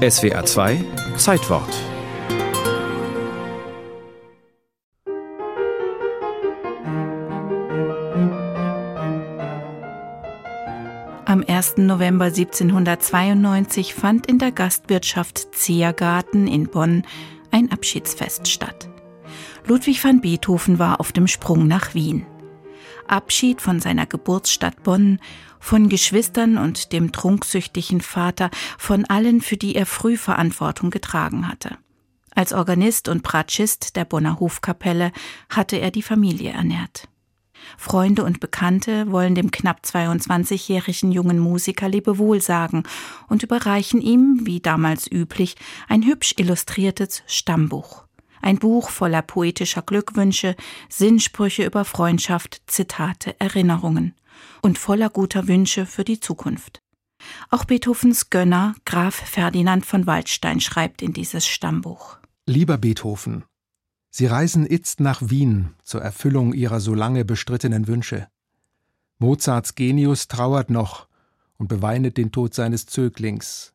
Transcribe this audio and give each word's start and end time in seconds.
SWA 0.00 0.46
2 0.46 0.82
Zeitwort 1.18 1.68
Am 11.26 11.44
1. 11.46 11.76
November 11.76 12.24
1792 12.24 13.92
fand 13.92 14.26
in 14.26 14.38
der 14.38 14.52
Gastwirtschaft 14.52 15.54
Ziergarten 15.54 16.46
in 16.46 16.68
Bonn 16.68 17.02
ein 17.50 17.70
Abschiedsfest 17.70 18.48
statt. 18.48 18.88
Ludwig 19.66 20.02
van 20.02 20.22
Beethoven 20.22 20.78
war 20.78 20.98
auf 21.00 21.12
dem 21.12 21.26
Sprung 21.26 21.66
nach 21.66 21.92
Wien. 21.92 22.24
Abschied 23.06 23.60
von 23.60 23.80
seiner 23.80 24.06
Geburtsstadt 24.06 24.82
Bonn, 24.82 25.20
von 25.58 25.88
Geschwistern 25.88 26.58
und 26.58 26.92
dem 26.92 27.12
trunksüchtigen 27.12 28.00
Vater, 28.00 28.50
von 28.78 29.04
allen, 29.04 29.40
für 29.40 29.56
die 29.56 29.74
er 29.74 29.86
früh 29.86 30.16
Verantwortung 30.16 30.90
getragen 30.90 31.48
hatte. 31.48 31.76
Als 32.34 32.52
Organist 32.52 33.08
und 33.08 33.22
Bratschist 33.22 33.96
der 33.96 34.04
Bonner 34.04 34.40
Hofkapelle 34.40 35.12
hatte 35.48 35.76
er 35.76 35.90
die 35.90 36.02
Familie 36.02 36.52
ernährt. 36.52 37.08
Freunde 37.76 38.24
und 38.24 38.40
Bekannte 38.40 39.10
wollen 39.10 39.34
dem 39.34 39.50
knapp 39.50 39.80
22-jährigen 39.84 41.12
jungen 41.12 41.38
Musiker 41.38 41.88
Lebewohl 41.88 42.40
sagen 42.40 42.84
und 43.28 43.42
überreichen 43.42 44.00
ihm, 44.00 44.40
wie 44.44 44.60
damals 44.60 45.10
üblich, 45.10 45.56
ein 45.88 46.04
hübsch 46.04 46.34
illustriertes 46.38 47.22
Stammbuch. 47.26 48.04
Ein 48.40 48.58
Buch 48.58 48.90
voller 48.90 49.22
poetischer 49.22 49.82
Glückwünsche, 49.82 50.56
Sinnsprüche 50.88 51.64
über 51.64 51.84
Freundschaft, 51.84 52.62
Zitate, 52.66 53.38
Erinnerungen 53.38 54.14
und 54.62 54.78
voller 54.78 55.10
guter 55.10 55.48
Wünsche 55.48 55.86
für 55.86 56.04
die 56.04 56.20
Zukunft. 56.20 56.80
Auch 57.50 57.64
Beethovens 57.64 58.30
Gönner, 58.30 58.74
Graf 58.84 59.14
Ferdinand 59.14 59.84
von 59.84 60.06
Waldstein, 60.06 60.60
schreibt 60.60 61.02
in 61.02 61.12
dieses 61.12 61.46
Stammbuch. 61.46 62.18
Lieber 62.46 62.78
Beethoven, 62.78 63.44
Sie 64.10 64.26
reisen 64.26 64.66
itzt 64.66 65.00
nach 65.00 65.20
Wien 65.22 65.74
zur 65.84 66.02
Erfüllung 66.02 66.52
Ihrer 66.52 66.80
so 66.80 66.94
lange 66.94 67.24
bestrittenen 67.24 67.86
Wünsche. 67.86 68.28
Mozarts 69.18 69.76
Genius 69.76 70.26
trauert 70.26 70.70
noch 70.70 71.06
und 71.58 71.68
beweinet 71.68 72.16
den 72.16 72.32
Tod 72.32 72.54
seines 72.54 72.86
Zöglings. 72.86 73.72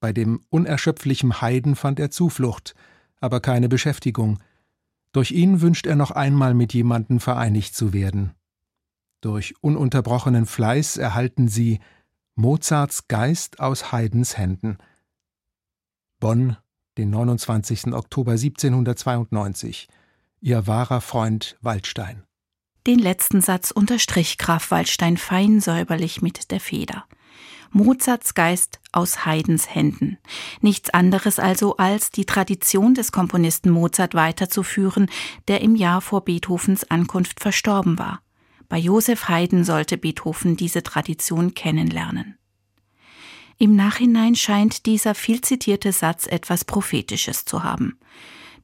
Bei 0.00 0.12
dem 0.14 0.40
unerschöpflichen 0.48 1.42
Heiden 1.42 1.76
fand 1.76 2.00
er 2.00 2.10
Zuflucht, 2.10 2.74
aber 3.20 3.40
keine 3.40 3.68
Beschäftigung. 3.68 4.38
Durch 5.12 5.30
ihn 5.30 5.60
wünscht 5.60 5.86
er 5.86 5.96
noch 5.96 6.10
einmal 6.10 6.54
mit 6.54 6.72
jemanden 6.72 7.20
vereinigt 7.20 7.74
zu 7.74 7.92
werden. 7.92 8.32
Durch 9.20 9.54
ununterbrochenen 9.60 10.46
Fleiß 10.46 10.96
erhalten 10.96 11.48
sie 11.48 11.80
Mozarts 12.36 13.06
Geist 13.08 13.60
aus 13.60 13.92
Haydns 13.92 14.38
Händen. 14.38 14.78
Bonn, 16.20 16.56
den 16.96 17.10
29. 17.10 17.92
Oktober 17.92 18.32
1792. 18.32 19.88
Ihr 20.40 20.66
wahrer 20.66 21.00
Freund 21.00 21.58
Waldstein. 21.60 22.24
Den 22.86 22.98
letzten 22.98 23.42
Satz 23.42 23.70
unterstrich 23.70 24.38
Graf 24.38 24.70
Waldstein 24.70 25.18
fein 25.18 25.60
säuberlich 25.60 26.22
mit 26.22 26.50
der 26.50 26.60
Feder. 26.60 27.04
Mozarts 27.72 28.34
Geist 28.34 28.80
aus 28.92 29.24
Haydns 29.24 29.72
Händen. 29.72 30.18
Nichts 30.60 30.90
anderes 30.90 31.38
also 31.38 31.76
als 31.76 32.10
die 32.10 32.24
Tradition 32.24 32.94
des 32.94 33.12
Komponisten 33.12 33.70
Mozart 33.70 34.14
weiterzuführen, 34.14 35.08
der 35.46 35.60
im 35.60 35.76
Jahr 35.76 36.00
vor 36.00 36.24
Beethovens 36.24 36.90
Ankunft 36.90 37.40
verstorben 37.40 37.98
war. 37.98 38.20
Bei 38.68 38.78
Joseph 38.78 39.28
Haydn 39.28 39.64
sollte 39.64 39.98
Beethoven 39.98 40.56
diese 40.56 40.82
Tradition 40.82 41.54
kennenlernen. 41.54 42.36
Im 43.58 43.76
Nachhinein 43.76 44.34
scheint 44.36 44.86
dieser 44.86 45.14
viel 45.14 45.40
zitierte 45.42 45.92
Satz 45.92 46.26
etwas 46.26 46.64
Prophetisches 46.64 47.44
zu 47.44 47.62
haben. 47.62 47.98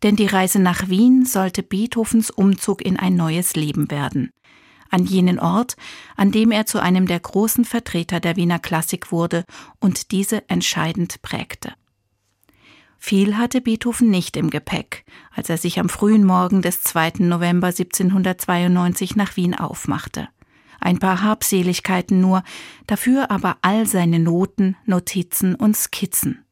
Denn 0.02 0.16
die 0.16 0.26
Reise 0.26 0.58
nach 0.58 0.88
Wien 0.88 1.24
sollte 1.24 1.62
Beethovens 1.62 2.30
Umzug 2.30 2.82
in 2.82 2.96
ein 2.96 3.14
neues 3.14 3.56
Leben 3.56 3.90
werden. 3.90 4.30
An 4.90 5.04
jenen 5.04 5.38
Ort, 5.38 5.76
an 6.16 6.32
dem 6.32 6.50
er 6.50 6.66
zu 6.66 6.80
einem 6.80 7.06
der 7.06 7.20
großen 7.20 7.64
Vertreter 7.64 8.20
der 8.20 8.36
Wiener 8.36 8.58
Klassik 8.58 9.12
wurde 9.12 9.44
und 9.80 10.12
diese 10.12 10.48
entscheidend 10.48 11.22
prägte. 11.22 11.72
Viel 12.98 13.36
hatte 13.36 13.60
Beethoven 13.60 14.10
nicht 14.10 14.36
im 14.36 14.50
Gepäck, 14.50 15.04
als 15.34 15.50
er 15.50 15.58
sich 15.58 15.78
am 15.78 15.88
frühen 15.88 16.24
Morgen 16.24 16.62
des 16.62 16.82
2. 16.82 17.14
November 17.18 17.68
1792 17.68 19.16
nach 19.16 19.36
Wien 19.36 19.54
aufmachte 19.54 20.28
ein 20.80 20.98
paar 20.98 21.22
Habseligkeiten 21.22 22.20
nur, 22.20 22.42
dafür 22.86 23.30
aber 23.30 23.58
all 23.62 23.86
seine 23.86 24.18
Noten, 24.18 24.76
Notizen 24.84 25.54
und 25.54 25.76
Skizzen. 25.76 26.45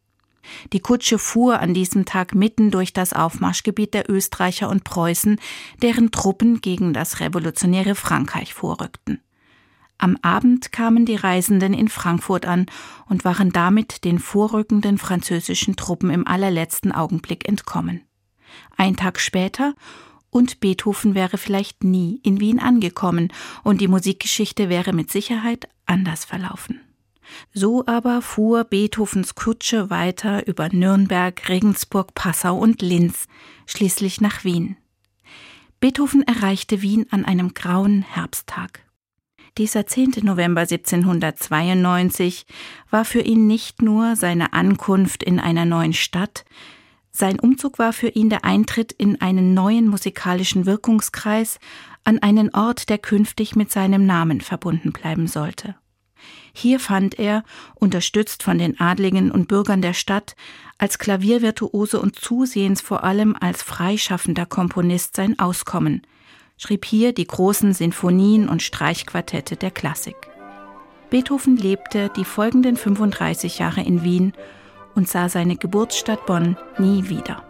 Die 0.72 0.80
Kutsche 0.80 1.18
fuhr 1.18 1.60
an 1.60 1.74
diesem 1.74 2.04
Tag 2.04 2.34
mitten 2.34 2.70
durch 2.70 2.92
das 2.92 3.12
Aufmarschgebiet 3.12 3.94
der 3.94 4.10
Österreicher 4.10 4.68
und 4.68 4.84
Preußen, 4.84 5.38
deren 5.82 6.10
Truppen 6.10 6.60
gegen 6.60 6.92
das 6.92 7.20
revolutionäre 7.20 7.94
Frankreich 7.94 8.54
vorrückten. 8.54 9.20
Am 9.98 10.18
Abend 10.22 10.72
kamen 10.72 11.06
die 11.06 11.16
Reisenden 11.16 11.72
in 11.72 11.88
Frankfurt 11.88 12.46
an 12.46 12.66
und 13.06 13.24
waren 13.24 13.50
damit 13.50 14.04
den 14.04 14.18
vorrückenden 14.18 14.98
französischen 14.98 15.76
Truppen 15.76 16.10
im 16.10 16.26
allerletzten 16.26 16.92
Augenblick 16.92 17.48
entkommen. 17.48 18.02
Ein 18.76 18.96
Tag 18.96 19.20
später 19.20 19.74
und 20.30 20.58
Beethoven 20.60 21.14
wäre 21.14 21.38
vielleicht 21.38 21.84
nie 21.84 22.20
in 22.24 22.40
Wien 22.40 22.58
angekommen 22.58 23.32
und 23.62 23.80
die 23.80 23.88
Musikgeschichte 23.88 24.68
wäre 24.68 24.92
mit 24.92 25.10
Sicherheit 25.10 25.68
anders 25.86 26.24
verlaufen. 26.24 26.80
So 27.52 27.84
aber 27.86 28.22
fuhr 28.22 28.64
Beethovens 28.64 29.34
Kutsche 29.34 29.90
weiter 29.90 30.46
über 30.46 30.68
Nürnberg, 30.68 31.48
Regensburg, 31.48 32.14
Passau 32.14 32.56
und 32.56 32.82
Linz, 32.82 33.26
schließlich 33.66 34.20
nach 34.20 34.44
Wien. 34.44 34.76
Beethoven 35.80 36.22
erreichte 36.22 36.82
Wien 36.82 37.06
an 37.10 37.24
einem 37.24 37.54
grauen 37.54 38.02
Herbsttag. 38.02 38.80
Dieser 39.58 39.86
10. 39.86 40.14
November 40.22 40.62
1792 40.62 42.46
war 42.90 43.04
für 43.04 43.20
ihn 43.20 43.46
nicht 43.46 43.82
nur 43.82 44.16
seine 44.16 44.52
Ankunft 44.52 45.22
in 45.22 45.38
einer 45.38 45.64
neuen 45.64 45.92
Stadt, 45.92 46.44
sein 47.16 47.38
Umzug 47.38 47.78
war 47.78 47.92
für 47.92 48.08
ihn 48.08 48.28
der 48.28 48.44
Eintritt 48.44 48.90
in 48.90 49.20
einen 49.20 49.54
neuen 49.54 49.86
musikalischen 49.86 50.66
Wirkungskreis, 50.66 51.60
an 52.02 52.18
einen 52.18 52.52
Ort, 52.52 52.88
der 52.88 52.98
künftig 52.98 53.54
mit 53.54 53.70
seinem 53.70 54.04
Namen 54.04 54.40
verbunden 54.40 54.92
bleiben 54.92 55.28
sollte. 55.28 55.76
Hier 56.56 56.78
fand 56.78 57.18
er, 57.18 57.42
unterstützt 57.74 58.44
von 58.44 58.58
den 58.58 58.78
Adligen 58.78 59.32
und 59.32 59.48
Bürgern 59.48 59.82
der 59.82 59.92
Stadt, 59.92 60.36
als 60.78 60.98
Klaviervirtuose 60.98 62.00
und 62.00 62.16
zusehends 62.16 62.80
vor 62.80 63.02
allem 63.02 63.36
als 63.38 63.62
freischaffender 63.62 64.46
Komponist 64.46 65.16
sein 65.16 65.38
Auskommen, 65.38 66.02
schrieb 66.56 66.84
hier 66.84 67.12
die 67.12 67.26
großen 67.26 67.74
Sinfonien 67.74 68.48
und 68.48 68.62
Streichquartette 68.62 69.56
der 69.56 69.72
Klassik. 69.72 70.16
Beethoven 71.10 71.56
lebte 71.56 72.10
die 72.16 72.24
folgenden 72.24 72.76
35 72.76 73.58
Jahre 73.58 73.82
in 73.82 74.04
Wien 74.04 74.32
und 74.94 75.08
sah 75.08 75.28
seine 75.28 75.56
Geburtsstadt 75.56 76.24
Bonn 76.24 76.56
nie 76.78 77.08
wieder. 77.08 77.44